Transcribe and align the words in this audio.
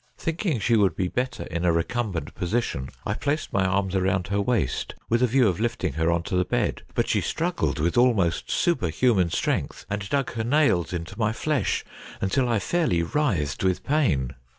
Thinking 0.17 0.57
she 0.59 0.75
would 0.75 0.95
be 0.95 1.07
better 1.09 1.43
in 1.43 1.63
a 1.63 1.71
recumbent 1.71 2.33
position, 2.33 2.89
I 3.05 3.13
placed 3.13 3.53
my 3.53 3.67
arms 3.67 3.95
around 3.95 4.29
her 4.29 4.41
waist 4.41 4.95
with 5.09 5.21
a 5.21 5.27
view 5.27 5.47
of 5.47 5.59
lifting 5.59 5.93
her 5.93 6.11
on 6.11 6.23
to 6.23 6.35
the 6.35 6.43
bed. 6.43 6.81
But 6.95 7.07
she 7.07 7.21
struggled 7.21 7.77
with 7.77 7.99
almost 7.99 8.49
superhuman 8.49 9.29
strength, 9.29 9.85
and 9.91 10.09
dug 10.09 10.31
her 10.31 10.43
nails 10.43 10.91
into 10.91 11.19
my 11.19 11.33
flesh 11.33 11.85
until 12.19 12.49
I 12.49 12.57
fairly 12.57 13.03
writhed 13.03 13.63
with 13.63 13.83
pain. 13.83 14.33